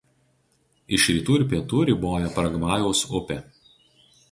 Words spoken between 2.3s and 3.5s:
Paragvajaus upė.